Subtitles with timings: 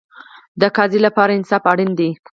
[0.61, 2.09] د قاضي لپاره انصاف اړین دی